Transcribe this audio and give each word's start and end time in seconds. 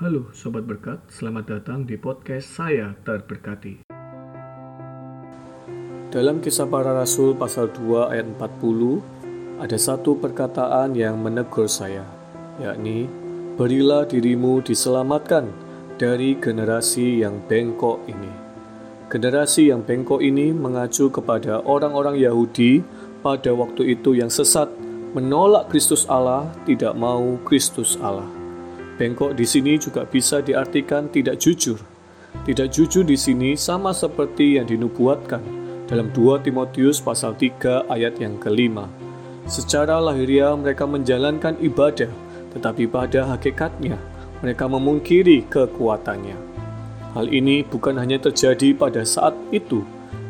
Halo 0.00 0.32
Sobat 0.32 0.64
Berkat, 0.64 0.96
selamat 1.12 1.44
datang 1.60 1.84
di 1.84 2.00
podcast 2.00 2.56
Saya 2.56 2.96
Terberkati. 3.04 3.84
Dalam 6.08 6.40
kisah 6.40 6.64
para 6.64 6.96
rasul 6.96 7.36
pasal 7.36 7.68
2 7.68 8.08
ayat 8.08 8.24
40, 8.32 9.60
ada 9.60 9.76
satu 9.76 10.16
perkataan 10.16 10.96
yang 10.96 11.20
menegur 11.20 11.68
saya, 11.68 12.08
yakni, 12.56 13.12
Berilah 13.60 14.08
dirimu 14.08 14.64
diselamatkan 14.64 15.52
dari 16.00 16.32
generasi 16.40 17.20
yang 17.20 17.36
bengkok 17.44 18.00
ini. 18.08 18.32
Generasi 19.12 19.68
yang 19.68 19.84
bengkok 19.84 20.24
ini 20.24 20.48
mengacu 20.48 21.12
kepada 21.12 21.60
orang-orang 21.60 22.16
Yahudi 22.16 22.80
pada 23.20 23.52
waktu 23.52 24.00
itu 24.00 24.16
yang 24.16 24.32
sesat, 24.32 24.72
menolak 25.12 25.68
Kristus 25.68 26.08
Allah, 26.08 26.48
tidak 26.64 26.96
mau 26.96 27.36
Kristus 27.44 28.00
Allah. 28.00 28.39
Bengkok 29.00 29.32
di 29.32 29.48
sini 29.48 29.80
juga 29.80 30.04
bisa 30.04 30.44
diartikan 30.44 31.08
tidak 31.08 31.40
jujur. 31.40 31.80
Tidak 32.44 32.68
jujur 32.68 33.00
di 33.00 33.16
sini 33.16 33.56
sama 33.56 33.96
seperti 33.96 34.60
yang 34.60 34.68
dinubuatkan 34.68 35.40
dalam 35.88 36.12
2 36.12 36.44
Timotius 36.44 37.00
pasal 37.00 37.32
3 37.32 37.88
ayat 37.88 38.20
yang 38.20 38.36
kelima. 38.36 38.92
Secara 39.48 39.96
lahiriah 40.04 40.52
mereka 40.52 40.84
menjalankan 40.84 41.56
ibadah, 41.64 42.12
tetapi 42.52 42.84
pada 42.92 43.24
hakikatnya 43.24 43.96
mereka 44.44 44.68
memungkiri 44.68 45.48
kekuatannya. 45.48 46.36
Hal 47.16 47.32
ini 47.32 47.64
bukan 47.64 47.96
hanya 47.96 48.20
terjadi 48.20 48.76
pada 48.76 49.00
saat 49.08 49.32
itu, 49.48 49.80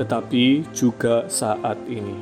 tetapi 0.00 0.64
juga 0.72 1.28
saat 1.28 1.76
ini. 1.84 2.16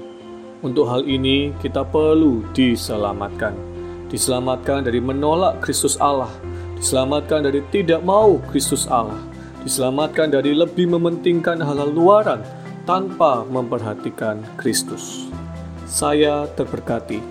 Untuk 0.59 0.91
hal 0.91 1.06
ini, 1.06 1.55
kita 1.62 1.86
perlu 1.86 2.42
diselamatkan 2.50 3.71
diselamatkan 4.12 4.84
dari 4.84 5.00
menolak 5.00 5.64
Kristus 5.64 5.96
Allah, 5.96 6.28
diselamatkan 6.76 7.48
dari 7.48 7.64
tidak 7.72 8.04
mau 8.04 8.36
Kristus 8.52 8.84
Allah, 8.84 9.18
diselamatkan 9.64 10.28
dari 10.28 10.52
lebih 10.52 10.92
mementingkan 10.92 11.56
hal-hal 11.64 11.88
luaran 11.88 12.44
tanpa 12.84 13.48
memperhatikan 13.48 14.44
Kristus. 14.60 15.27
Saya 15.88 16.44
terberkati, 16.52 17.24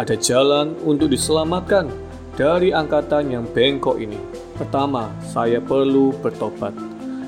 ada 0.00 0.16
jalan 0.16 0.72
untuk 0.80 1.12
diselamatkan 1.12 1.92
dari 2.40 2.72
angkatan 2.72 3.30
yang 3.30 3.44
bengkok 3.44 4.00
ini. 4.00 4.18
Pertama, 4.56 5.12
saya 5.28 5.60
perlu 5.60 6.16
bertobat. 6.24 6.72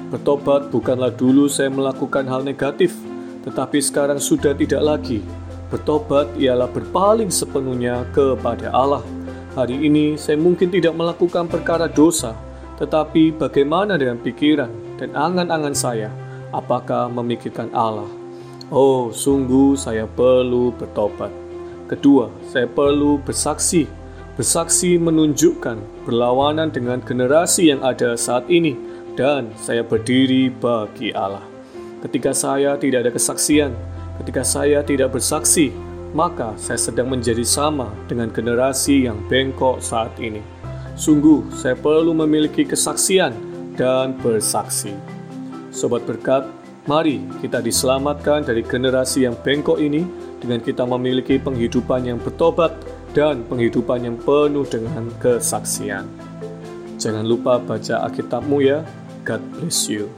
Bertobat 0.08 0.72
bukanlah 0.72 1.12
dulu 1.12 1.50
saya 1.52 1.68
melakukan 1.68 2.24
hal 2.24 2.46
negatif, 2.46 2.96
tetapi 3.44 3.78
sekarang 3.82 4.22
sudah 4.22 4.54
tidak 4.54 4.82
lagi 4.82 5.20
Bertobat 5.66 6.30
ialah 6.38 6.70
berpaling 6.70 7.26
sepenuhnya 7.26 8.06
kepada 8.14 8.70
Allah. 8.70 9.02
Hari 9.58 9.74
ini 9.74 10.14
saya 10.14 10.38
mungkin 10.38 10.70
tidak 10.70 10.94
melakukan 10.94 11.50
perkara 11.50 11.90
dosa, 11.90 12.38
tetapi 12.78 13.34
bagaimana 13.34 13.98
dengan 13.98 14.22
pikiran 14.22 14.70
dan 14.94 15.10
angan-angan 15.18 15.74
saya? 15.74 16.08
Apakah 16.54 17.10
memikirkan 17.10 17.74
Allah? 17.74 18.06
Oh, 18.70 19.10
sungguh 19.10 19.74
saya 19.74 20.06
perlu 20.06 20.70
bertobat. 20.70 21.34
Kedua, 21.90 22.30
saya 22.46 22.70
perlu 22.70 23.18
bersaksi. 23.18 23.90
Bersaksi 24.38 25.00
menunjukkan 25.00 26.06
berlawanan 26.06 26.70
dengan 26.70 27.02
generasi 27.02 27.74
yang 27.74 27.82
ada 27.82 28.14
saat 28.14 28.46
ini, 28.46 28.76
dan 29.18 29.50
saya 29.58 29.82
berdiri 29.82 30.52
bagi 30.52 31.10
Allah. 31.10 31.42
Ketika 32.04 32.30
saya 32.36 32.76
tidak 32.76 33.08
ada 33.08 33.10
kesaksian, 33.16 33.72
Ketika 34.22 34.42
saya 34.42 34.80
tidak 34.80 35.16
bersaksi, 35.16 35.72
maka 36.16 36.56
saya 36.56 36.80
sedang 36.80 37.12
menjadi 37.12 37.44
sama 37.44 37.92
dengan 38.08 38.32
generasi 38.32 39.04
yang 39.04 39.20
bengkok 39.28 39.84
saat 39.84 40.12
ini. 40.16 40.40
Sungguh, 40.96 41.52
saya 41.52 41.76
perlu 41.76 42.16
memiliki 42.16 42.64
kesaksian 42.64 43.36
dan 43.76 44.16
bersaksi. 44.16 44.96
Sobat 45.68 46.08
berkat, 46.08 46.48
mari 46.88 47.20
kita 47.44 47.60
diselamatkan 47.60 48.48
dari 48.48 48.64
generasi 48.64 49.28
yang 49.28 49.36
bengkok 49.36 49.76
ini 49.76 50.08
dengan 50.40 50.64
kita 50.64 50.88
memiliki 50.88 51.36
penghidupan 51.36 52.08
yang 52.08 52.16
bertobat 52.16 52.72
dan 53.12 53.44
penghidupan 53.44 54.08
yang 54.08 54.16
penuh 54.16 54.64
dengan 54.64 55.12
kesaksian. 55.20 56.08
Jangan 56.96 57.28
lupa 57.28 57.60
baca 57.60 58.08
Alkitabmu 58.08 58.64
ya. 58.64 58.80
God 59.28 59.42
bless 59.52 59.92
you. 59.92 60.08